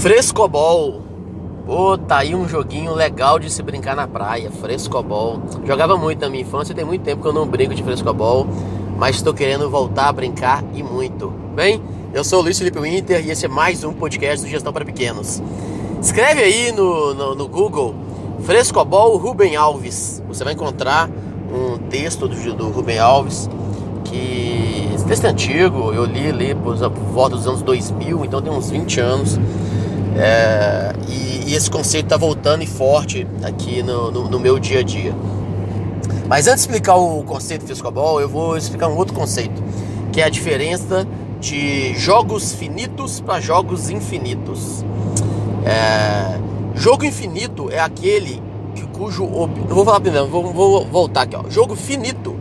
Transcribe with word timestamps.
Frescobol. 0.00 1.02
Pô, 1.66 1.98
tá 1.98 2.20
aí 2.20 2.34
um 2.34 2.48
joguinho 2.48 2.94
legal 2.94 3.38
de 3.38 3.50
se 3.50 3.62
brincar 3.62 3.94
na 3.94 4.08
praia, 4.08 4.50
frescobol. 4.50 5.42
Jogava 5.66 5.94
muito 5.98 6.22
na 6.22 6.30
minha 6.30 6.42
infância, 6.42 6.74
tem 6.74 6.86
muito 6.86 7.02
tempo 7.02 7.20
que 7.20 7.28
eu 7.28 7.34
não 7.34 7.46
brinco 7.46 7.74
de 7.74 7.82
frescobol, 7.82 8.46
mas 8.96 9.16
estou 9.16 9.34
querendo 9.34 9.68
voltar 9.68 10.08
a 10.08 10.12
brincar 10.12 10.64
e 10.72 10.82
muito. 10.82 11.28
Bem, 11.54 11.82
eu 12.14 12.24
sou 12.24 12.38
o 12.38 12.42
Luiz 12.42 12.58
Felipe 12.58 12.80
Winter 12.80 13.22
e 13.26 13.30
esse 13.30 13.44
é 13.44 13.48
mais 13.48 13.84
um 13.84 13.92
podcast 13.92 14.42
do 14.42 14.50
Gestão 14.50 14.72
para 14.72 14.86
Pequenos. 14.86 15.42
Escreve 16.00 16.44
aí 16.44 16.72
no, 16.72 17.12
no, 17.12 17.34
no 17.34 17.46
Google 17.46 17.94
Frescobol 18.44 19.18
Rubem 19.18 19.54
Alves. 19.54 20.22
Você 20.28 20.42
vai 20.42 20.54
encontrar 20.54 21.10
um 21.52 21.76
texto 21.90 22.26
do, 22.26 22.54
do 22.54 22.68
Rubem 22.70 22.98
Alves 22.98 23.50
que 24.04 24.88
esse 24.94 25.04
texto 25.04 25.26
é 25.26 25.28
antigo, 25.28 25.92
eu 25.92 26.06
li 26.06 26.26
ali 26.26 26.54
por 26.54 26.74
volta 26.74 27.36
dos 27.36 27.46
anos 27.46 27.60
2000, 27.60 28.24
então 28.24 28.40
tem 28.40 28.50
uns 28.50 28.70
20 28.70 28.98
anos. 28.98 29.38
É, 30.16 30.92
e, 31.08 31.50
e, 31.50 31.54
esse 31.54 31.70
conceito 31.70 32.06
está 32.06 32.16
voltando 32.16 32.62
e 32.62 32.66
forte 32.66 33.26
aqui 33.42 33.82
no, 33.82 34.10
no, 34.10 34.28
no, 34.28 34.40
meu 34.40 34.58
dia 34.58 34.80
a 34.80 34.82
dia. 34.82 35.14
Mas 36.26 36.46
antes 36.46 36.64
de 36.64 36.70
explicar 36.70 36.96
o 36.96 37.22
conceito 37.22 37.60
de 37.60 37.66
frescobol, 37.66 38.20
eu 38.20 38.28
vou 38.28 38.56
explicar 38.56 38.88
um 38.88 38.96
outro 38.96 39.14
conceito, 39.14 39.62
que 40.12 40.20
é 40.20 40.24
a 40.24 40.28
diferença 40.28 41.06
de 41.40 41.94
jogos 41.94 42.52
finitos 42.52 43.20
para 43.20 43.40
jogos 43.40 43.88
infinitos. 43.88 44.84
É, 45.64 46.38
jogo 46.74 47.04
infinito 47.04 47.70
é 47.70 47.78
aquele 47.78 48.42
que, 48.74 48.86
cujo. 48.88 49.24
Eu 49.24 49.74
vou 49.74 49.84
falar 49.84 50.00
primeiro, 50.00 50.26
vou, 50.26 50.52
vou 50.52 50.84
voltar 50.86 51.22
aqui. 51.22 51.36
Ó. 51.36 51.48
Jogo 51.48 51.74
finito 51.76 52.36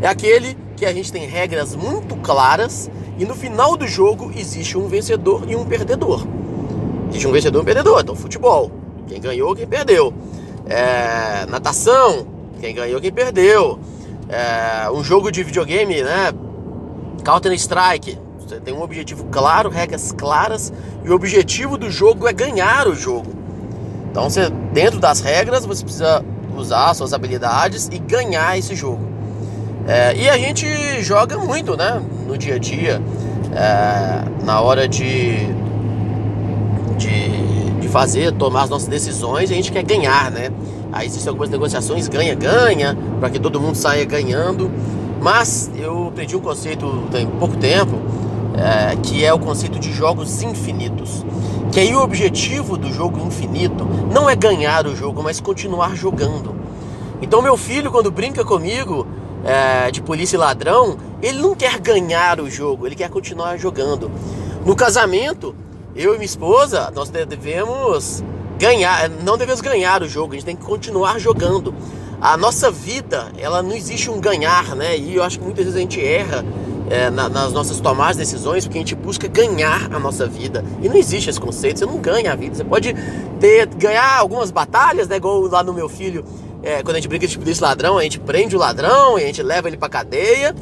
é 0.00 0.08
aquele 0.08 0.56
que 0.76 0.84
a 0.84 0.92
gente 0.92 1.12
tem 1.12 1.26
regras 1.26 1.76
muito 1.76 2.16
claras 2.16 2.90
e 3.18 3.24
no 3.24 3.34
final 3.34 3.76
do 3.76 3.86
jogo 3.86 4.32
existe 4.36 4.76
um 4.76 4.88
vencedor 4.88 5.44
e 5.48 5.54
um 5.54 5.64
perdedor. 5.64 6.26
Existe 7.12 7.28
um 7.28 7.32
vencedor 7.32 7.58
e 7.58 7.62
um 7.62 7.64
perdedor. 7.64 8.00
Então, 8.00 8.16
futebol, 8.16 8.72
quem 9.06 9.20
ganhou, 9.20 9.54
quem 9.54 9.66
perdeu. 9.66 10.14
É, 10.66 11.44
natação, 11.46 12.26
quem 12.58 12.74
ganhou, 12.74 13.00
quem 13.00 13.12
perdeu. 13.12 13.78
É, 14.30 14.90
um 14.90 15.04
jogo 15.04 15.30
de 15.30 15.42
videogame, 15.42 16.02
né? 16.02 16.32
Counter 17.22 17.52
Strike. 17.52 18.18
Você 18.40 18.58
tem 18.58 18.72
um 18.72 18.82
objetivo 18.82 19.24
claro, 19.30 19.68
regras 19.68 20.10
claras, 20.10 20.72
e 21.04 21.10
o 21.10 21.14
objetivo 21.14 21.76
do 21.76 21.90
jogo 21.90 22.26
é 22.26 22.32
ganhar 22.32 22.88
o 22.88 22.94
jogo. 22.94 23.30
Então, 24.10 24.30
você, 24.30 24.48
dentro 24.72 24.98
das 24.98 25.20
regras, 25.20 25.66
você 25.66 25.84
precisa 25.84 26.24
usar 26.56 26.94
suas 26.94 27.12
habilidades 27.12 27.88
e 27.92 27.98
ganhar 27.98 28.58
esse 28.58 28.74
jogo. 28.74 29.06
É, 29.86 30.16
e 30.16 30.30
a 30.30 30.38
gente 30.38 30.66
joga 31.02 31.36
muito, 31.36 31.76
né? 31.76 32.02
No 32.26 32.38
dia 32.38 32.54
a 32.54 32.58
dia, 32.58 33.02
é, 33.54 34.44
na 34.44 34.60
hora 34.60 34.88
de 34.88 35.46
de, 37.02 37.80
de 37.80 37.88
fazer, 37.88 38.32
tomar 38.32 38.62
as 38.62 38.70
nossas 38.70 38.88
decisões, 38.88 39.50
a 39.50 39.54
gente 39.54 39.70
quer 39.72 39.82
ganhar, 39.82 40.30
né? 40.30 40.50
Aí 40.92 41.06
existem 41.06 41.28
algumas 41.28 41.48
negociações, 41.48 42.06
ganha, 42.08 42.34
ganha, 42.34 42.96
para 43.18 43.30
que 43.30 43.38
todo 43.38 43.60
mundo 43.60 43.74
saia 43.74 44.04
ganhando. 44.04 44.70
Mas 45.20 45.70
eu 45.76 46.08
aprendi 46.08 46.36
um 46.36 46.40
conceito 46.40 47.04
tem 47.10 47.26
pouco 47.26 47.56
tempo, 47.56 47.96
é, 48.56 48.96
que 48.96 49.24
é 49.24 49.32
o 49.32 49.38
conceito 49.38 49.78
de 49.78 49.92
jogos 49.92 50.42
infinitos. 50.42 51.24
Que 51.72 51.80
aí 51.80 51.94
o 51.94 52.02
objetivo 52.02 52.76
do 52.76 52.92
jogo 52.92 53.24
infinito 53.26 53.86
não 54.12 54.28
é 54.28 54.36
ganhar 54.36 54.86
o 54.86 54.94
jogo, 54.94 55.22
mas 55.22 55.40
continuar 55.40 55.96
jogando. 55.96 56.54
Então 57.22 57.40
meu 57.40 57.56
filho, 57.56 57.90
quando 57.90 58.10
brinca 58.10 58.44
comigo 58.44 59.06
é, 59.44 59.90
de 59.90 60.02
polícia 60.02 60.36
e 60.36 60.38
ladrão, 60.38 60.98
ele 61.22 61.40
não 61.40 61.54
quer 61.54 61.78
ganhar 61.78 62.40
o 62.40 62.50
jogo, 62.50 62.86
ele 62.86 62.94
quer 62.94 63.08
continuar 63.08 63.56
jogando. 63.56 64.10
No 64.66 64.76
casamento, 64.76 65.54
eu 65.94 66.14
e 66.14 66.16
minha 66.16 66.26
esposa, 66.26 66.90
nós 66.94 67.10
devemos 67.10 68.22
ganhar, 68.58 69.08
não 69.08 69.36
devemos 69.36 69.60
ganhar 69.60 70.02
o 70.02 70.08
jogo, 70.08 70.32
a 70.32 70.36
gente 70.36 70.44
tem 70.44 70.56
que 70.56 70.64
continuar 70.64 71.18
jogando. 71.18 71.74
A 72.20 72.36
nossa 72.36 72.70
vida, 72.70 73.32
ela 73.36 73.62
não 73.62 73.72
existe 73.72 74.08
um 74.08 74.20
ganhar, 74.20 74.76
né? 74.76 74.96
E 74.96 75.16
eu 75.16 75.24
acho 75.24 75.38
que 75.38 75.44
muitas 75.44 75.64
vezes 75.64 75.76
a 75.76 75.80
gente 75.80 76.00
erra 76.00 76.44
é, 76.88 77.10
na, 77.10 77.28
nas 77.28 77.52
nossas 77.52 77.80
tomadas 77.80 78.16
de 78.16 78.22
decisões 78.22 78.64
porque 78.64 78.78
a 78.78 78.80
gente 78.80 78.94
busca 78.94 79.26
ganhar 79.26 79.92
a 79.92 79.98
nossa 79.98 80.26
vida. 80.26 80.64
E 80.80 80.88
não 80.88 80.96
existe 80.96 81.28
esse 81.28 81.40
conceito, 81.40 81.80
você 81.80 81.86
não 81.86 81.98
ganha 81.98 82.32
a 82.32 82.36
vida. 82.36 82.54
Você 82.54 82.62
pode 82.62 82.94
ter, 83.40 83.66
ganhar 83.74 84.18
algumas 84.18 84.52
batalhas, 84.52 85.08
né? 85.08 85.16
Igual 85.16 85.40
lá 85.48 85.64
no 85.64 85.72
meu 85.72 85.88
filho, 85.88 86.24
é, 86.62 86.82
quando 86.82 86.96
a 86.96 87.00
gente 87.00 87.08
brinca 87.08 87.26
de 87.26 87.36
polícia 87.36 87.66
ladrão, 87.66 87.98
a 87.98 88.02
gente 88.04 88.20
prende 88.20 88.54
o 88.54 88.58
ladrão 88.58 89.18
e 89.18 89.24
a 89.24 89.26
gente 89.26 89.42
leva 89.42 89.66
ele 89.66 89.76
pra 89.76 89.88
cadeia. 89.88 90.54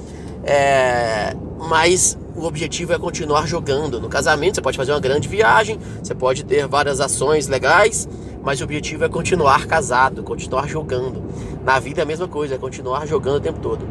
É, 0.43 1.37
mas 1.69 2.17
o 2.41 2.47
objetivo 2.47 2.95
é 2.95 2.99
continuar 2.99 3.47
jogando. 3.47 4.01
No 4.01 4.09
casamento, 4.09 4.55
você 4.55 4.63
pode 4.63 4.77
fazer 4.77 4.93
uma 4.93 5.01
grande 5.01 5.29
viagem, 5.29 5.79
você 6.03 6.15
pode 6.15 6.43
ter 6.43 6.67
várias 6.67 6.99
ações 6.99 7.47
legais, 7.49 8.09
mas 8.43 8.61
o 8.61 8.65
objetivo 8.65 9.05
é 9.05 9.09
continuar 9.09 9.67
casado, 9.67 10.23
continuar 10.23 10.67
jogando. 10.67 11.23
Na 11.63 11.79
vida 11.79 12.01
é 12.01 12.05
a 12.05 12.07
mesma 12.07 12.27
coisa, 12.27 12.55
é 12.55 12.59
continuar 12.59 13.07
jogando 13.07 13.37
o 13.37 13.41
tempo 13.41 13.61
todo. 13.61 13.87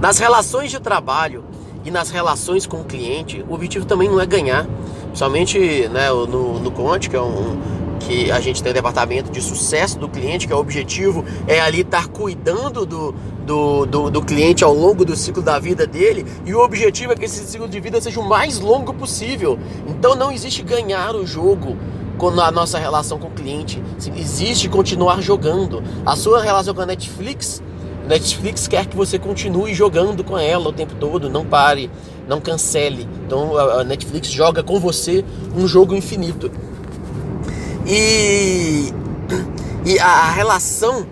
Nas 0.00 0.18
relações 0.18 0.72
de 0.72 0.80
trabalho 0.80 1.44
e 1.84 1.90
nas 1.90 2.10
relações 2.10 2.66
com 2.66 2.80
o 2.80 2.84
cliente, 2.84 3.44
o 3.48 3.54
objetivo 3.54 3.86
também 3.86 4.08
não 4.08 4.20
é 4.20 4.26
ganhar. 4.26 4.66
Somente 5.14 5.88
né, 5.88 6.10
no, 6.10 6.58
no 6.58 6.70
Conte, 6.72 7.08
que 7.08 7.14
é 7.14 7.22
um, 7.22 7.56
que 8.06 8.30
a 8.30 8.40
gente 8.40 8.62
tem 8.62 8.70
o 8.70 8.74
departamento 8.74 9.30
de 9.30 9.40
sucesso 9.40 9.98
do 9.98 10.08
cliente, 10.08 10.46
que 10.46 10.52
é 10.52 10.56
o 10.56 10.60
objetivo 10.60 11.24
é 11.46 11.60
ali 11.60 11.80
estar 11.80 12.08
cuidando 12.08 12.86
do, 12.86 13.12
do, 13.44 13.86
do, 13.86 14.10
do, 14.10 14.22
cliente 14.22 14.62
ao 14.62 14.72
longo 14.72 15.04
do 15.04 15.16
ciclo 15.16 15.42
da 15.42 15.58
vida 15.58 15.86
dele, 15.86 16.24
e 16.44 16.54
o 16.54 16.60
objetivo 16.60 17.12
é 17.12 17.16
que 17.16 17.24
esse 17.24 17.44
ciclo 17.44 17.68
de 17.68 17.80
vida 17.80 18.00
seja 18.00 18.20
o 18.20 18.28
mais 18.28 18.60
longo 18.60 18.94
possível. 18.94 19.58
Então 19.88 20.14
não 20.14 20.30
existe 20.30 20.62
ganhar 20.62 21.16
o 21.16 21.26
jogo 21.26 21.76
com 22.16 22.28
a 22.28 22.50
nossa 22.50 22.78
relação 22.78 23.18
com 23.18 23.26
o 23.26 23.32
cliente, 23.32 23.82
existe 24.16 24.68
continuar 24.68 25.20
jogando. 25.20 25.82
A 26.04 26.16
sua 26.16 26.40
relação 26.40 26.74
com 26.74 26.80
a 26.80 26.86
Netflix, 26.86 27.62
Netflix 28.06 28.68
quer 28.68 28.86
que 28.86 28.96
você 28.96 29.18
continue 29.18 29.74
jogando 29.74 30.22
com 30.22 30.38
ela 30.38 30.68
o 30.68 30.72
tempo 30.72 30.94
todo, 30.94 31.28
não 31.28 31.44
pare, 31.44 31.90
não 32.28 32.40
cancele. 32.40 33.06
Então 33.26 33.58
a 33.58 33.82
Netflix 33.82 34.28
joga 34.30 34.62
com 34.62 34.78
você 34.78 35.24
um 35.56 35.66
jogo 35.66 35.94
infinito. 35.94 36.50
E, 37.86 38.92
e 39.84 39.98
a 40.00 40.30
relação 40.32 41.06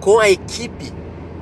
com 0.00 0.18
a 0.18 0.30
equipe 0.30 0.92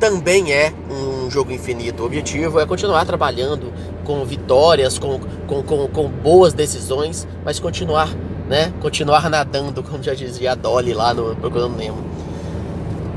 também 0.00 0.52
é 0.52 0.72
um 0.90 1.30
jogo 1.30 1.52
infinito. 1.52 2.02
O 2.02 2.06
objetivo 2.06 2.58
é 2.58 2.66
continuar 2.66 3.04
trabalhando 3.04 3.72
com 4.04 4.24
vitórias, 4.24 4.98
com, 4.98 5.20
com, 5.46 5.62
com, 5.62 5.86
com 5.86 6.08
boas 6.08 6.52
decisões, 6.52 7.26
mas 7.44 7.60
continuar, 7.60 8.08
né? 8.48 8.72
Continuar 8.80 9.30
nadando, 9.30 9.80
como 9.84 10.02
já 10.02 10.14
dizia 10.14 10.52
a 10.52 10.54
Dolly 10.56 10.92
lá 10.92 11.14
no 11.14 11.36
Procurando 11.36 11.76
Nemo. 11.76 12.02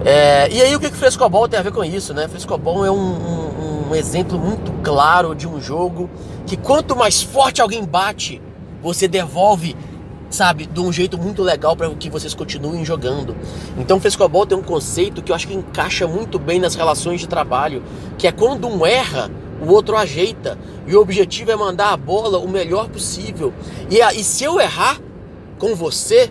É, 0.06 0.48
e 0.52 0.62
aí 0.62 0.76
o 0.76 0.80
que, 0.80 0.92
que 0.92 0.96
Frescobol 0.96 1.48
tem 1.48 1.60
a 1.60 1.64
ver 1.64 1.72
com 1.72 1.84
isso, 1.84 2.14
né? 2.14 2.28
Frescobol 2.28 2.86
é 2.86 2.92
um, 2.92 2.96
um, 2.96 3.90
um 3.90 3.96
exemplo 3.96 4.38
muito 4.38 4.72
claro 4.84 5.34
de 5.34 5.48
um 5.48 5.60
jogo 5.60 6.08
que 6.46 6.56
quanto 6.56 6.96
mais 6.96 7.24
forte 7.24 7.60
alguém 7.60 7.84
bate, 7.84 8.40
você 8.84 9.08
devolve 9.08 9.76
sabe, 10.36 10.66
de 10.66 10.80
um 10.80 10.92
jeito 10.92 11.18
muito 11.18 11.42
legal 11.42 11.76
para 11.76 11.90
que 11.96 12.10
vocês 12.10 12.34
continuem 12.34 12.84
jogando. 12.84 13.36
Então, 13.78 14.00
frescobol 14.00 14.46
tem 14.46 14.58
um 14.58 14.62
conceito 14.62 15.22
que 15.24 15.32
eu 15.32 15.36
acho 15.36 15.48
que 15.48 15.54
encaixa 15.54 16.08
muito 16.08 16.38
bem 16.38 16.60
nas 16.60 16.76
relações 16.76 17.22
de 17.22 17.28
trabalho, 17.28 17.82
que 18.18 18.28
é 18.28 18.32
quando 18.32 18.68
um 18.68 18.86
erra, 18.86 19.32
o 19.66 19.72
outro 19.72 19.96
ajeita. 19.96 20.58
E 20.86 20.96
o 20.96 21.02
objetivo 21.02 21.52
é 21.52 21.56
mandar 21.56 21.94
a 21.94 21.98
bola 21.98 22.38
o 22.38 22.48
melhor 22.48 22.90
possível. 22.90 23.54
E, 23.90 24.00
e 24.00 24.24
se 24.24 24.44
eu 24.44 24.60
errar 24.60 25.00
com 25.58 25.74
você, 25.74 26.30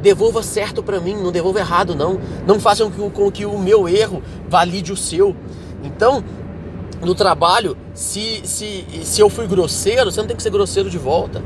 devolva 0.00 0.42
certo 0.42 0.82
para 0.82 0.98
mim, 0.98 1.14
não 1.14 1.30
devolva 1.30 1.60
errado 1.60 1.94
não. 1.94 2.18
Não 2.46 2.58
façam 2.58 2.90
com, 2.90 3.10
com 3.10 3.30
que 3.30 3.44
o 3.44 3.58
meu 3.58 3.88
erro 3.88 4.22
valide 4.48 4.92
o 4.92 4.96
seu. 4.96 5.36
Então, 5.84 6.24
no 7.02 7.14
trabalho, 7.14 7.76
se, 7.92 8.40
se, 8.44 8.84
se 9.02 9.20
eu 9.20 9.28
fui 9.28 9.46
grosseiro, 9.46 10.10
você 10.10 10.20
não 10.20 10.26
tem 10.26 10.36
que 10.36 10.42
ser 10.42 10.50
grosseiro 10.50 10.88
de 10.88 10.98
volta. 10.98 11.42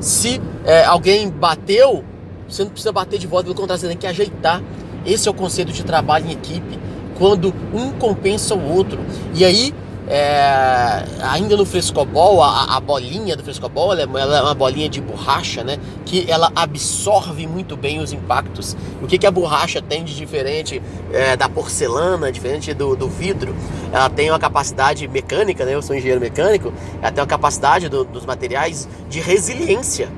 Se 0.00 0.40
é, 0.64 0.84
alguém 0.84 1.28
bateu, 1.28 2.04
você 2.48 2.62
não 2.62 2.70
precisa 2.70 2.92
bater 2.92 3.18
de 3.18 3.26
volta, 3.26 3.44
pelo 3.44 3.54
contrário, 3.54 3.80
você 3.80 3.88
tem 3.88 3.96
que 3.96 4.06
ajeitar. 4.06 4.62
Esse 5.04 5.28
é 5.28 5.30
o 5.30 5.34
conceito 5.34 5.72
de 5.72 5.84
trabalho 5.84 6.26
em 6.26 6.32
equipe, 6.32 6.78
quando 7.18 7.52
um 7.72 7.90
compensa 7.92 8.54
o 8.54 8.72
outro. 8.72 9.00
E 9.34 9.44
aí, 9.44 9.74
é, 10.10 11.04
ainda 11.20 11.54
no 11.54 11.66
frescobol, 11.66 12.42
a, 12.42 12.76
a, 12.76 12.80
bolinha 12.80 13.36
do 13.36 13.44
frescobol 13.44 13.94
é, 13.94 14.04
ela 14.04 14.38
é 14.38 14.42
uma 14.42 14.54
bolinha 14.54 14.88
de 14.88 15.02
borracha, 15.02 15.62
né? 15.62 15.78
Que 16.06 16.30
ela 16.30 16.50
absorve 16.56 17.46
muito 17.46 17.76
bem 17.76 18.00
os 18.00 18.10
impactos. 18.10 18.74
O 19.02 19.06
que, 19.06 19.18
que 19.18 19.26
a 19.26 19.30
borracha 19.30 19.82
tem 19.82 20.04
de 20.04 20.16
diferente 20.16 20.80
é, 21.12 21.36
da 21.36 21.46
porcelana, 21.46 22.32
diferente 22.32 22.72
do, 22.72 22.96
do, 22.96 23.06
vidro? 23.06 23.54
Ela 23.92 24.08
tem 24.08 24.30
uma 24.30 24.38
capacidade 24.38 25.06
mecânica, 25.06 25.66
né? 25.66 25.74
Eu 25.74 25.82
sou 25.82 25.94
engenheiro 25.94 26.22
mecânico, 26.22 26.72
ela 27.02 27.12
tem 27.12 27.20
uma 27.20 27.28
capacidade 27.28 27.90
do, 27.90 28.02
dos 28.04 28.24
materiais 28.24 28.88
de 29.10 29.20
resiliência. 29.20 30.08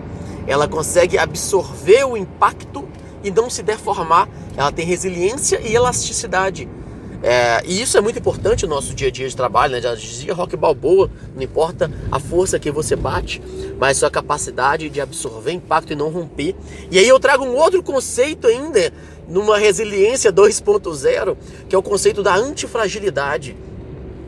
Ela 0.47 0.69
consegue 0.69 1.19
absorver 1.19 2.05
o 2.05 2.17
impacto 2.17 2.85
e 3.25 3.31
não 3.33 3.51
se 3.51 3.65
deformar. 3.65 4.29
Ela 4.57 4.71
tem 4.71 4.87
resiliência 4.87 5.61
e 5.61 5.75
elasticidade. 5.75 6.69
É, 7.23 7.63
e 7.67 7.83
isso 7.83 7.99
é 7.99 8.01
muito 8.01 8.19
importante 8.19 8.65
no 8.65 8.75
nosso 8.75 8.95
dia 8.95 9.09
a 9.09 9.11
dia 9.11 9.29
de 9.29 9.37
trabalho, 9.37 9.73
né? 9.73 9.81
Já 9.81 9.95
dizia 9.95 10.33
Rock 10.33 10.57
Balboa, 10.57 11.11
não 11.35 11.43
importa 11.43 11.91
a 12.11 12.19
força 12.19 12.59
que 12.59 12.71
você 12.71 12.97
bate, 12.97 13.43
mas 13.79 13.99
sua 13.99 14.11
capacidade 14.11 14.89
de 14.89 15.01
absorver 15.01 15.53
impacto 15.53 15.93
e 15.93 15.97
não 15.97 16.09
romper. 16.09 16.57
E 16.91 16.99
aí 16.99 17.07
eu 17.07 17.21
trago 17.21 17.45
um 17.45 17.55
outro 17.55 17.83
conceito 17.83 18.47
ainda, 18.47 18.93
numa 19.29 19.59
resiliência 19.59 20.33
2.0, 20.33 21.37
que 21.69 21.75
é 21.75 21.79
o 21.79 21.83
conceito 21.83 22.23
da 22.23 22.35
antifragilidade 22.35 23.55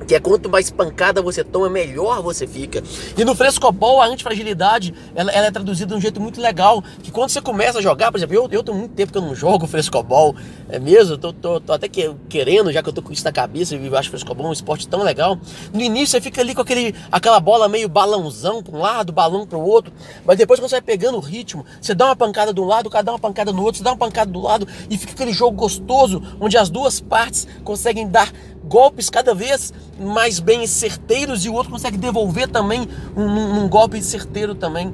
que 0.07 0.15
é 0.15 0.21
quanto 0.21 0.49
mais 0.49 0.71
pancada 0.71 1.23
você 1.23 1.45
toma, 1.45 1.69
melhor 1.69 2.23
você 2.23 2.47
fica. 2.47 2.83
E 3.17 3.25
no 3.25 3.35
frescobol, 3.35 4.01
a 4.01 4.07
antifragilidade, 4.07 4.95
ela, 5.15 5.31
ela, 5.31 5.47
é 5.47 5.51
traduzida 5.51 5.93
de 5.93 5.99
um 5.99 6.01
jeito 6.01 6.21
muito 6.21 6.41
legal, 6.41 6.83
que 7.03 7.11
quando 7.11 7.31
você 7.31 7.41
começa 7.41 7.79
a 7.79 7.83
jogar, 7.83 8.11
por 8.11 8.19
exemplo, 8.19 8.35
eu, 8.35 8.49
eu 8.51 8.63
tenho 8.63 8.77
muito 8.77 8.95
tempo 8.95 9.13
que 9.13 9.19
eu 9.19 9.23
não 9.23 9.35
jogo 9.35 9.67
frescobol, 9.67 10.35
é 10.69 10.79
mesmo, 10.79 11.17
tô, 11.19 11.33
tô, 11.33 11.61
tô 11.61 11.73
até 11.73 11.89
que, 11.89 12.15
querendo, 12.29 12.73
já 12.73 12.83
que 12.83 12.89
eu 12.89 12.93
tô 12.93 13.03
com 13.03 13.13
isso 13.13 13.25
na 13.25 13.33
cabeça, 13.33 13.75
eu 13.75 13.97
acho 13.97 14.11
frescobol 14.11 14.47
um 14.47 14.53
esporte 14.53 14.89
tão 14.89 15.03
legal. 15.03 15.39
No 15.73 15.81
início 15.81 16.09
você 16.09 16.21
fica 16.21 16.41
ali 16.41 16.55
com 16.55 16.63
aquele, 16.63 16.95
aquela 17.11 17.41
bola 17.41 17.69
meio 17.69 17.89
balãozão 17.89 18.63
para 18.63 18.77
um 18.77 18.81
lado, 18.81 19.13
balão 19.13 19.47
para 19.47 19.59
o 19.59 19.65
outro, 19.65 19.93
mas 20.25 20.39
depois 20.39 20.59
quando 20.59 20.69
você 20.69 20.77
vai 20.77 20.83
pegando 20.83 21.17
o 21.17 21.21
ritmo, 21.21 21.65
você 21.81 21.95
dá 21.95 22.07
uma 22.07 22.17
pancada 22.17 22.53
de 22.53 22.61
um 22.61 22.65
lado, 22.65 22.87
o 22.87 22.91
cara 22.91 23.05
dá 23.05 23.13
uma 23.13 23.19
pancada 23.19 23.53
no 23.53 23.63
outro, 23.63 23.79
você 23.79 23.85
dá 23.85 23.91
uma 23.91 23.99
pancada 23.99 24.31
do 24.31 24.41
lado, 24.41 24.67
e 24.89 24.97
fica 24.97 25.13
aquele 25.13 25.33
jogo 25.33 25.57
gostoso, 25.57 26.23
onde 26.41 26.57
as 26.57 26.71
duas 26.71 27.01
partes 27.01 27.47
conseguem 27.65 28.09
dar 28.09 28.33
golpes 28.65 29.11
cada 29.11 29.35
vez 29.35 29.73
mais 29.99 30.41
bem 30.41 30.67
certeiros 30.67 31.45
e 31.45 31.49
o 31.49 31.55
outro 31.55 31.73
consegue 31.73 31.97
devolver 31.97 32.49
também 32.49 32.89
um, 33.17 33.63
um, 33.63 33.69
golpe 33.69 34.03
certeiro 34.03 34.55
também. 34.55 34.93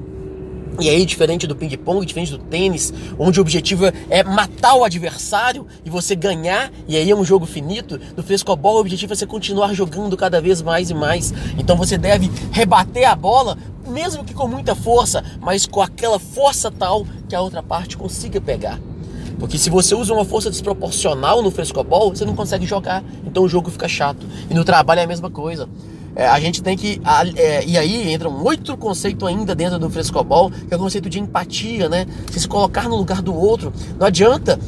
E 0.81 0.89
aí, 0.89 1.05
diferente 1.05 1.45
do 1.45 1.57
ping-pong, 1.57 2.07
diferente 2.07 2.31
do 2.31 2.39
tênis, 2.39 2.95
onde 3.19 3.41
o 3.41 3.43
objetivo 3.43 3.87
é 4.09 4.23
matar 4.23 4.75
o 4.75 4.85
adversário 4.85 5.67
e 5.85 5.91
você 5.91 6.15
ganhar, 6.15 6.71
e 6.87 6.97
aí 6.97 7.11
é 7.11 7.17
um 7.17 7.25
jogo 7.25 7.47
finito, 7.47 8.01
no 8.17 8.23
frescobol 8.23 8.77
o 8.77 8.81
objetivo 8.81 9.13
é 9.13 9.17
você 9.17 9.27
continuar 9.27 9.75
jogando 9.75 10.17
cada 10.17 10.41
vez 10.41 10.63
mais 10.63 10.89
e 10.89 10.95
mais. 10.95 11.35
Então 11.59 11.77
você 11.77 11.99
deve 11.99 12.31
rebater 12.53 13.11
a 13.11 13.17
bola, 13.17 13.59
mesmo 13.89 14.25
que 14.25 14.33
com 14.33 14.47
muita 14.47 14.77
força, 14.77 15.25
mas 15.41 15.67
com 15.67 15.83
aquela 15.83 16.21
força 16.21 16.71
tal 16.71 17.05
que 17.29 17.35
a 17.35 17.41
outra 17.41 17.63
parte 17.63 17.97
consiga 17.97 18.41
pegar. 18.41 18.79
Porque 19.39 19.57
se 19.57 19.71
você 19.71 19.95
usa 19.95 20.13
uma 20.13 20.25
força 20.25 20.51
desproporcional 20.51 21.43
no 21.43 21.51
frescobol, 21.51 22.15
você 22.15 22.25
não 22.25 22.35
consegue 22.35 22.67
jogar. 22.67 23.05
Então 23.25 23.45
o 23.45 23.49
jogo 23.49 23.71
fica 23.71 23.87
chato. 23.87 24.27
E 24.51 24.55
no 24.55 24.65
trabalho 24.65 25.01
é 25.01 25.05
a 25.05 25.07
mesma 25.07 25.31
coisa. 25.31 25.69
É, 26.17 26.27
a 26.27 26.41
gente 26.41 26.61
tem 26.63 26.77
que. 26.77 27.01
É, 27.37 27.65
e 27.65 27.79
aí 27.79 28.13
entra 28.13 28.29
um 28.29 28.43
outro 28.43 28.77
conceito 28.77 29.25
ainda 29.25 29.55
dentro 29.55 29.79
do 29.79 29.89
frescobol, 29.89 30.51
que 30.51 30.75
é 30.75 30.77
o 30.77 30.81
conceito 30.81 31.09
de 31.09 31.21
empatia, 31.21 31.89
né? 31.89 32.07
Você 32.27 32.41
se 32.41 32.49
colocar 32.49 32.89
no 32.89 32.97
lugar 32.97 33.23
do 33.23 33.33
outro. 33.33 33.73
Não 33.97 34.07
adianta. 34.07 34.59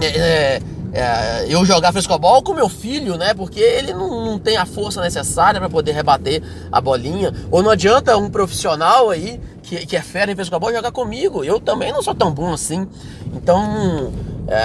É, 0.00 0.06
é, 0.06 0.62
é 0.92 1.46
eu 1.48 1.64
jogar 1.64 1.90
frescobol 1.90 2.42
com 2.42 2.52
meu 2.52 2.68
filho, 2.68 3.16
né? 3.16 3.32
Porque 3.32 3.60
ele 3.60 3.94
não, 3.94 4.26
não 4.26 4.38
tem 4.38 4.58
a 4.58 4.66
força 4.66 5.00
necessária 5.00 5.58
para 5.58 5.70
poder 5.70 5.92
rebater 5.92 6.42
a 6.70 6.80
bolinha. 6.80 7.32
Ou 7.50 7.62
não 7.62 7.70
adianta 7.70 8.18
um 8.18 8.28
profissional 8.28 9.08
aí 9.08 9.40
que, 9.68 9.84
que 9.84 9.96
é 9.96 10.00
fera 10.00 10.32
em 10.32 10.34
frescobol 10.34 10.72
jogar 10.72 10.90
comigo. 10.90 11.44
Eu 11.44 11.60
também 11.60 11.92
não 11.92 12.02
sou 12.02 12.14
tão 12.14 12.32
bom 12.32 12.52
assim. 12.52 12.88
Então, 13.34 14.10
é, 14.48 14.58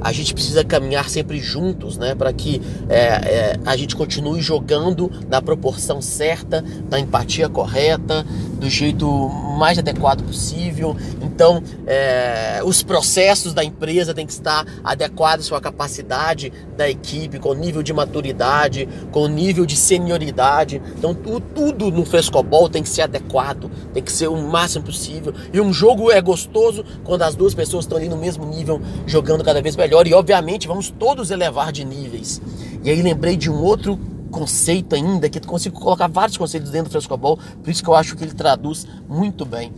a 0.00 0.12
gente 0.12 0.32
precisa 0.32 0.64
caminhar 0.64 1.10
sempre 1.10 1.38
juntos, 1.38 1.98
né? 1.98 2.14
Para 2.14 2.32
que 2.32 2.62
é, 2.88 2.98
é, 2.98 3.60
a 3.66 3.76
gente 3.76 3.94
continue 3.94 4.40
jogando 4.40 5.12
na 5.28 5.42
proporção 5.42 6.00
certa, 6.00 6.64
na 6.90 6.98
empatia 6.98 7.48
correta, 7.48 8.24
do 8.58 8.68
jeito 8.68 9.28
mais 9.58 9.78
adequado 9.78 10.22
possível. 10.22 10.96
Então, 11.22 11.62
é, 11.86 12.60
os 12.64 12.82
processos 12.82 13.52
da 13.52 13.64
empresa 13.64 14.14
têm 14.14 14.26
que 14.26 14.32
estar 14.32 14.66
adequados 14.84 15.48
com 15.48 15.54
a 15.54 15.60
capacidade 15.60 16.52
da 16.76 16.88
equipe, 16.88 17.38
com 17.38 17.50
o 17.50 17.54
nível 17.54 17.82
de 17.82 17.92
maturidade, 17.92 18.88
com 19.10 19.22
o 19.22 19.28
nível 19.28 19.66
de 19.66 19.76
senioridade. 19.76 20.80
Então, 20.96 21.14
tu, 21.14 21.40
tudo 21.40 21.90
no 21.90 22.04
frescobol 22.04 22.68
tem 22.68 22.82
que 22.82 22.88
ser 22.88 23.02
adequado, 23.02 23.70
tem 23.92 24.02
que 24.02 24.12
ser 24.12 24.28
o 24.28 24.36
máximo 24.36 24.84
possível. 24.84 25.34
E 25.52 25.60
um 25.60 25.72
jogo 25.72 26.10
é 26.10 26.20
gostoso 26.20 26.84
quando 27.04 27.22
as 27.22 27.34
duas 27.34 27.54
pessoas 27.54 27.84
estão 27.84 27.98
ali 27.98 28.08
no 28.08 28.16
mesmo 28.16 28.46
nível, 28.46 28.80
jogando 29.06 29.42
cada 29.42 29.60
vez 29.60 29.74
melhor 29.74 29.86
melhor 29.86 30.06
e 30.06 30.14
obviamente 30.14 30.68
vamos 30.68 30.90
todos 30.90 31.30
elevar 31.30 31.72
de 31.72 31.84
níveis. 31.84 32.40
E 32.82 32.90
aí 32.90 33.00
lembrei 33.00 33.36
de 33.36 33.50
um 33.50 33.62
outro 33.62 33.98
conceito 34.36 34.94
ainda, 34.94 35.30
que 35.30 35.38
eu 35.38 35.42
consigo 35.42 35.80
colocar 35.80 36.08
vários 36.08 36.36
conceitos 36.36 36.70
dentro 36.70 36.88
do 36.88 36.92
frescobol, 36.92 37.38
por 37.62 37.70
isso 37.70 37.82
que 37.82 37.88
eu 37.88 37.94
acho 37.94 38.14
que 38.14 38.22
ele 38.22 38.34
traduz 38.34 38.86
muito 39.08 39.46
bem 39.46 39.72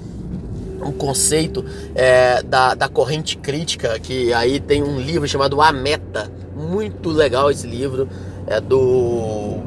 um 0.85 0.93
conceito 0.93 1.65
é, 1.95 2.43
da, 2.43 2.75
da 2.75 2.89
corrente 2.89 3.37
crítica, 3.37 3.99
que 4.01 4.33
aí 4.33 4.59
tem 4.59 4.83
um 4.83 4.99
livro 5.01 5.29
chamado 5.29 5.61
A 5.61 5.73
Meta, 5.73 6.31
muito 6.57 7.11
legal 7.11 7.51
esse 7.51 7.67
livro, 7.67 8.09
é 8.47 8.61
do 8.61 9.59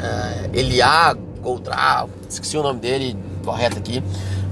é, 0.00 0.58
Eliá 0.58 1.14
Goldra, 1.42 2.06
esqueci 2.28 2.56
o 2.56 2.62
nome 2.62 2.80
dele 2.80 3.16
correto 3.44 3.78
aqui, 3.78 4.02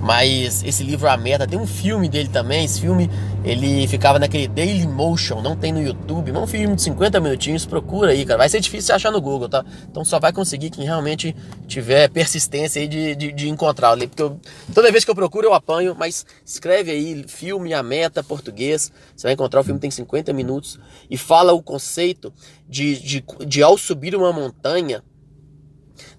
mas 0.04 0.62
esse 0.62 0.82
livro 0.82 1.08
A 1.08 1.16
Meta, 1.16 1.46
tem 1.46 1.58
um 1.58 1.66
filme 1.66 2.10
dele 2.10 2.28
também, 2.28 2.66
esse 2.66 2.78
filme 2.78 3.10
ele 3.42 3.88
ficava 3.88 4.18
naquele 4.18 4.46
Daily 4.46 4.86
Motion, 4.86 5.40
não 5.40 5.56
tem 5.56 5.72
no 5.72 5.80
YouTube, 5.80 6.30
é 6.30 6.38
um 6.38 6.46
filme 6.46 6.76
de 6.76 6.82
50 6.82 7.18
minutinhos, 7.20 7.64
procura 7.64 8.10
aí, 8.10 8.22
cara. 8.26 8.36
Vai 8.36 8.50
ser 8.50 8.60
difícil 8.60 8.94
achar 8.94 9.10
no 9.10 9.18
Google, 9.18 9.48
tá? 9.48 9.64
Então 9.90 10.04
só 10.04 10.20
vai 10.20 10.30
conseguir 10.30 10.68
quem 10.68 10.84
realmente 10.84 11.34
tiver 11.66 12.08
persistência 12.10 12.82
aí 12.82 12.86
de, 12.86 13.14
de, 13.14 13.32
de 13.32 13.48
encontrar 13.48 13.92
ali. 13.92 14.06
Porque 14.06 14.22
eu, 14.22 14.38
toda 14.74 14.92
vez 14.92 15.06
que 15.06 15.10
eu 15.10 15.14
procuro 15.14 15.46
eu 15.46 15.54
apanho, 15.54 15.96
mas 15.98 16.26
escreve 16.44 16.90
aí 16.90 17.24
filme 17.26 17.72
A 17.72 17.82
Meta 17.82 18.22
português, 18.22 18.92
você 19.16 19.26
vai 19.26 19.32
encontrar 19.32 19.60
o 19.60 19.64
filme 19.64 19.80
tem 19.80 19.90
50 19.90 20.34
minutos 20.34 20.78
e 21.10 21.16
fala 21.16 21.54
o 21.54 21.62
conceito 21.62 22.30
de, 22.68 23.00
de, 23.00 23.24
de 23.46 23.62
ao 23.62 23.78
subir 23.78 24.14
uma 24.14 24.34
montanha, 24.34 25.02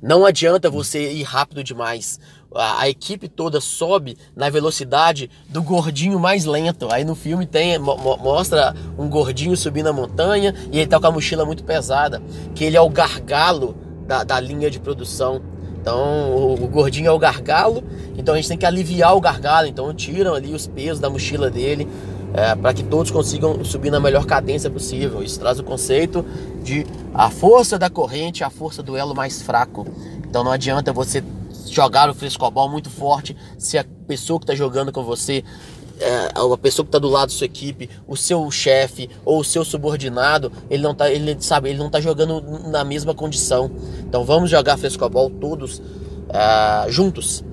não 0.02 0.26
adianta 0.26 0.70
você 0.70 1.12
ir 1.12 1.24
rápido 1.24 1.64
demais 1.64 2.20
a, 2.56 2.82
a, 2.82 2.90
equipe 2.90 3.28
toda 3.28 3.60
sobe 3.60 4.18
na 4.36 4.50
velocidade 4.50 5.30
do 5.50 5.62
gordinho 5.62 6.20
mais 6.20 6.46
lento. 6.46 6.88
Aí 6.92 7.04
no 7.04 7.16
filme 7.16 7.46
tem 7.46 7.78
mo, 7.78 7.96
mostra 8.18 8.76
um 8.98 9.10
gordinho 9.10 9.56
subindo 9.56 9.88
a 9.88 9.94
montanha 9.94 10.54
e 10.72 10.80
ele 10.80 10.88
tá 10.88 11.00
com 11.00 11.08
a 11.08 11.12
mochila 11.12 11.46
muito 11.46 11.64
pesada, 11.64 12.22
que 12.54 12.64
ele 12.64 12.78
é 12.78 12.82
o 12.82 12.90
gargalo 12.90 13.76
da, 14.08 14.24
da 14.24 14.40
linha 14.40 14.72
de 14.72 14.80
produção. 14.80 15.42
Então 15.82 16.32
o, 16.32 16.54
o 16.54 16.68
gordinho 16.68 17.08
é 17.08 17.12
o 17.12 17.20
gargalo, 17.20 17.84
então 18.18 18.34
a 18.34 18.38
gente 18.38 18.48
tem 18.48 18.58
que 18.58 18.66
aliviar 18.66 19.16
o 19.16 19.22
gargalo. 19.22 19.68
Então 19.68 19.94
tiram 19.94 20.34
ali 20.34 20.54
os 20.54 20.66
pesos 20.66 21.00
da 21.00 21.10
mochila 21.10 21.50
dele. 21.50 21.88
É, 22.38 22.54
para 22.54 22.74
que 22.74 22.84
todos 22.84 23.12
consigam 23.12 23.64
subir 23.64 23.90
na 23.90 23.98
melhor 23.98 24.26
cadência 24.26 24.70
possível. 24.70 25.24
Isso 25.24 25.40
traz 25.40 25.58
o 25.58 25.64
conceito 25.64 26.26
de 26.62 26.86
a 27.14 27.30
força 27.30 27.80
da 27.80 27.90
corrente, 27.90 28.44
a 28.44 28.50
força 28.50 28.84
do 28.84 28.98
elo 28.98 29.16
mais 29.16 29.42
fraco. 29.42 29.88
Então 30.28 30.44
não 30.44 30.52
adianta 30.52 30.92
você 30.92 31.24
jogar 31.70 32.10
o 32.10 32.14
frescobol 32.14 32.70
muito 32.70 32.90
forte 32.90 33.36
se 33.58 33.78
a 33.78 33.86
pessoa 34.08 34.40
que 34.40 34.44
está 34.44 34.56
jogando 34.56 34.92
com 34.92 35.04
você 35.04 35.44
é, 36.00 36.32
a 36.36 36.58
pessoa 36.58 36.86
que 36.86 36.90
está 36.90 37.00
do 37.00 37.08
lado 37.08 37.30
da 37.30 37.36
sua 37.36 37.46
equipe, 37.46 37.90
o 38.08 38.18
seu 38.18 38.50
chefe 38.52 39.10
ou 39.24 39.40
o 39.40 39.44
seu 39.44 39.64
subordinado, 39.64 40.52
ele 40.70 40.84
não 40.84 40.94
tá, 40.94 41.10
ele 41.10 41.38
sabe, 41.40 41.70
ele 41.70 41.80
não 41.80 41.90
tá 41.90 42.02
jogando 42.02 42.42
na 42.70 42.84
mesma 42.84 43.14
condição. 43.14 43.72
Então 44.00 44.26
vamos 44.26 44.50
jogar 44.50 44.78
frescobol 44.78 45.30
todos 45.30 45.80
uh, 45.80 46.90
juntos. 46.90 47.44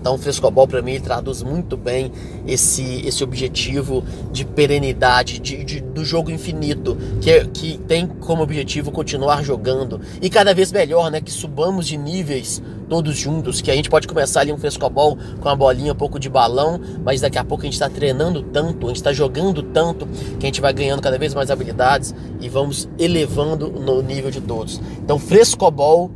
Então, 0.00 0.14
o 0.14 0.18
frescobol 0.18 0.66
para 0.66 0.80
mim 0.80 0.98
traduz 0.98 1.42
muito 1.42 1.76
bem 1.76 2.10
esse, 2.46 3.06
esse 3.06 3.22
objetivo 3.22 4.02
de 4.32 4.44
perenidade, 4.46 5.38
de, 5.38 5.62
de, 5.62 5.80
do 5.80 6.04
jogo 6.04 6.30
infinito, 6.30 6.96
que, 7.20 7.46
que 7.48 7.78
tem 7.86 8.06
como 8.06 8.42
objetivo 8.42 8.90
continuar 8.90 9.44
jogando 9.44 10.00
e 10.22 10.30
cada 10.30 10.54
vez 10.54 10.72
melhor, 10.72 11.10
né? 11.10 11.20
Que 11.20 11.30
subamos 11.30 11.86
de 11.86 11.98
níveis 11.98 12.62
todos 12.88 13.16
juntos, 13.16 13.60
que 13.60 13.70
a 13.70 13.74
gente 13.74 13.88
pode 13.88 14.08
começar 14.08 14.40
ali 14.40 14.52
um 14.52 14.58
frescobol 14.58 15.16
com 15.38 15.48
uma 15.48 15.54
bolinha, 15.54 15.92
um 15.92 15.96
pouco 15.96 16.18
de 16.18 16.28
balão, 16.28 16.80
mas 17.04 17.20
daqui 17.20 17.38
a 17.38 17.44
pouco 17.44 17.62
a 17.62 17.66
gente 17.66 17.74
está 17.74 17.88
treinando 17.88 18.42
tanto, 18.42 18.86
a 18.86 18.88
gente 18.88 18.96
está 18.96 19.12
jogando 19.12 19.62
tanto, 19.62 20.06
que 20.38 20.44
a 20.44 20.48
gente 20.48 20.60
vai 20.60 20.72
ganhando 20.72 21.00
cada 21.00 21.16
vez 21.16 21.32
mais 21.32 21.50
habilidades 21.50 22.14
e 22.40 22.48
vamos 22.48 22.88
elevando 22.98 23.70
no 23.70 24.02
nível 24.02 24.30
de 24.30 24.40
todos. 24.40 24.80
Então, 24.98 25.18
frescobol 25.18 26.10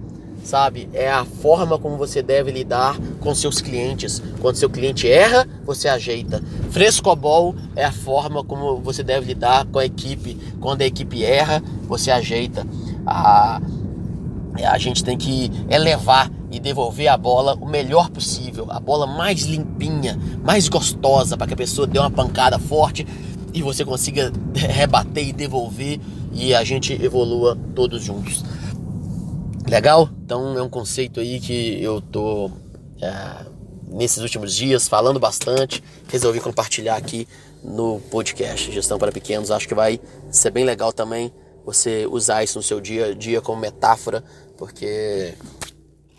sabe? 0.45 0.89
É 0.93 1.11
a 1.11 1.25
forma 1.25 1.79
como 1.79 1.97
você 1.97 2.23
deve 2.23 2.53
lidar 2.53 2.97
com 3.21 3.35
seus 3.35 3.61
clientes. 3.61 4.23
Quando 4.41 4.57
seu 4.57 4.71
cliente 4.71 5.09
erra, 5.09 5.49
você 5.65 5.89
ajeita. 5.89 6.43
Frescobol 6.71 7.55
é 7.75 7.85
a 7.85 7.93
forma 7.93 8.45
como 8.45 8.79
você 8.81 9.03
deve 9.03 9.27
lidar 9.27 9.65
com 9.67 9.79
a 9.79 9.85
equipe. 9.85 10.37
Quando 10.61 10.83
a 10.83 10.87
equipe 10.87 11.25
erra, 11.25 11.63
você 11.89 12.11
ajeita. 12.11 12.67
A, 13.07 13.61
a 14.65 14.79
gente 14.79 15.03
tem 15.03 15.17
que 15.17 15.51
elevar 15.69 16.31
e 16.51 16.61
devolver 16.61 17.09
a 17.09 17.17
bola 17.17 17.55
o 17.61 17.67
melhor 17.67 18.11
possível, 18.11 18.67
a 18.69 18.79
bola 18.79 19.07
mais 19.07 19.43
limpinha, 19.43 20.19
mais 20.45 20.69
gostosa, 20.69 21.37
para 21.37 21.49
que 21.49 21.55
a 21.55 21.57
pessoa 21.57 21.87
dê 21.87 21.99
uma 21.99 22.11
pancada 22.11 22.59
forte 22.61 23.05
e 23.53 23.61
você 23.61 23.85
consiga 23.85 24.33
rebater 24.55 25.29
e 25.29 25.33
devolver 25.33 25.99
e 26.33 26.55
a 26.55 26.63
gente 26.65 26.93
evolua 26.93 27.57
todos 27.75 28.03
juntos. 28.03 28.45
Legal? 29.69 30.09
Então 30.25 30.57
é 30.59 30.63
um 30.63 30.69
conceito 30.69 31.21
aí 31.21 31.41
que 31.41 31.83
eu 31.83 32.01
tô 32.01 32.51
é, 33.01 33.47
nesses 33.89 34.19
últimos 34.19 34.55
dias 34.55 34.87
falando 34.87 35.19
bastante. 35.19 35.83
Resolvi 36.09 36.41
compartilhar 36.41 36.97
aqui 36.97 37.27
no 37.63 37.99
podcast 38.11 38.71
Gestão 38.71 38.99
para 38.99 39.11
Pequenos. 39.11 39.51
Acho 39.51 39.67
que 39.67 39.75
vai 39.75 39.99
ser 40.31 40.51
bem 40.51 40.65
legal 40.65 40.93
também 40.93 41.33
você 41.65 42.07
usar 42.07 42.45
isso 42.45 42.59
no 42.59 42.63
seu 42.63 42.81
dia 42.81 43.07
a 43.07 43.15
dia 43.15 43.41
como 43.41 43.61
metáfora, 43.61 44.23
porque 44.59 45.35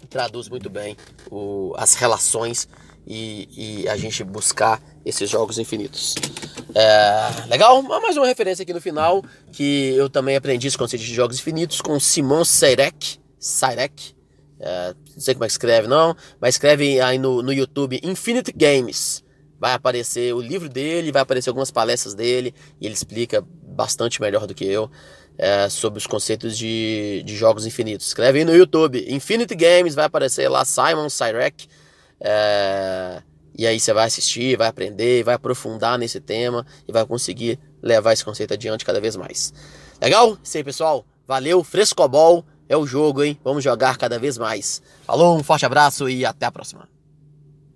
traduz 0.09 0.49
muito 0.49 0.69
bem 0.69 0.97
o, 1.29 1.73
as 1.77 1.93
relações 1.93 2.67
e, 3.05 3.83
e, 3.83 3.89
a 3.89 3.95
gente 3.95 4.23
buscar 4.23 4.81
esses 5.05 5.29
jogos 5.29 5.59
infinitos. 5.59 6.15
É, 6.73 7.47
legal? 7.47 7.81
Mais 7.83 8.17
uma 8.17 8.25
referência 8.25 8.63
aqui 8.63 8.73
no 8.73 8.81
final, 8.81 9.23
que 9.51 9.93
eu 9.95 10.09
também 10.09 10.35
aprendi 10.35 10.67
esse 10.67 10.77
conceito 10.77 11.03
de 11.03 11.13
jogos 11.13 11.37
infinitos 11.37 11.79
com 11.81 11.99
Simon 11.99 12.43
Sirek. 12.43 13.19
Sirek. 13.45 14.15
É, 14.59 14.95
não 15.13 15.21
sei 15.21 15.33
como 15.35 15.43
é 15.43 15.47
que 15.47 15.51
escreve, 15.51 15.87
não, 15.87 16.15
mas 16.39 16.55
escreve 16.55 16.99
aí 16.99 17.19
no, 17.19 17.41
no 17.43 17.53
YouTube 17.53 17.99
Infinite 18.01 18.51
Games. 18.51 19.23
Vai 19.59 19.73
aparecer 19.73 20.33
o 20.33 20.41
livro 20.41 20.67
dele, 20.67 21.11
vai 21.11 21.21
aparecer 21.21 21.49
algumas 21.49 21.71
palestras 21.71 22.13
dele, 22.13 22.53
e 22.79 22.85
ele 22.85 22.93
explica 22.93 23.45
bastante 23.63 24.19
melhor 24.19 24.47
do 24.47 24.55
que 24.55 24.65
eu 24.65 24.89
é, 25.37 25.69
sobre 25.69 25.99
os 25.99 26.07
conceitos 26.07 26.57
de, 26.57 27.21
de 27.25 27.35
jogos 27.35 27.65
infinitos. 27.65 28.07
Escreve 28.07 28.39
aí 28.39 28.45
no 28.45 28.55
YouTube, 28.55 29.05
Infinite 29.07 29.53
Games, 29.53 29.93
vai 29.93 30.05
aparecer 30.05 30.49
lá 30.49 30.65
Simon 30.65 31.09
Sirek. 31.09 31.67
É, 32.19 33.21
e 33.57 33.67
aí 33.67 33.79
você 33.79 33.93
vai 33.93 34.07
assistir, 34.07 34.57
vai 34.57 34.67
aprender, 34.67 35.23
vai 35.23 35.35
aprofundar 35.35 35.97
nesse 35.97 36.19
tema 36.19 36.65
e 36.87 36.91
vai 36.91 37.05
conseguir 37.05 37.59
levar 37.81 38.13
esse 38.13 38.25
conceito 38.25 38.53
adiante 38.53 38.83
cada 38.83 38.99
vez 38.99 39.15
mais. 39.15 39.53
Legal? 40.01 40.37
Isso 40.43 40.57
aí, 40.57 40.63
pessoal. 40.63 41.05
Valeu, 41.27 41.63
Frescobol 41.63 42.45
é 42.67 42.77
o 42.77 42.85
jogo, 42.85 43.23
hein? 43.23 43.39
Vamos 43.43 43.63
jogar 43.63 43.97
cada 43.97 44.17
vez 44.17 44.37
mais. 44.37 44.81
Falou, 45.05 45.37
um 45.37 45.43
forte 45.43 45.65
abraço 45.65 46.09
e 46.09 46.25
até 46.25 46.45
a 46.45 46.51
próxima. 46.51 46.94